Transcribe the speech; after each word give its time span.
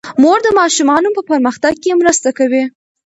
مور 0.21 0.37
د 0.43 0.47
ماشومانو 0.59 1.09
په 1.15 1.21
پرمختګ 1.29 1.73
کې 1.83 1.99
مرسته 2.01 2.29
کوي. 2.37 2.63